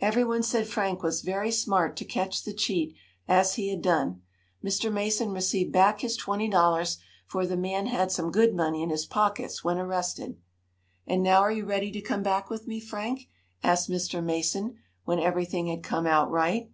Everyone 0.00 0.42
said 0.42 0.66
Frank 0.66 1.02
was 1.02 1.20
very 1.20 1.50
smart 1.52 1.94
to 1.98 2.04
catch 2.06 2.42
the 2.42 2.54
cheat 2.54 2.94
as 3.28 3.56
he 3.56 3.68
had 3.68 3.82
done. 3.82 4.22
Mr. 4.64 4.90
Mason 4.90 5.30
received 5.30 5.72
back 5.72 6.00
his 6.00 6.16
twenty 6.16 6.48
dollars, 6.48 6.96
for 7.26 7.46
the 7.46 7.54
man 7.54 7.84
had 7.84 8.10
some 8.10 8.30
good 8.30 8.54
money 8.54 8.82
in 8.82 8.88
his 8.88 9.04
pockets 9.04 9.62
when 9.62 9.76
arrested. 9.76 10.40
"And 11.06 11.22
now 11.22 11.40
are 11.42 11.52
you 11.52 11.66
ready 11.66 11.90
to 11.92 12.00
come 12.00 12.22
back 12.22 12.48
with 12.48 12.66
me, 12.66 12.80
Frank?" 12.80 13.28
asked 13.62 13.90
Mr. 13.90 14.24
Mason, 14.24 14.78
when 15.04 15.18
everything 15.20 15.66
had 15.66 15.82
come 15.84 16.06
out 16.06 16.30
right. 16.30 16.70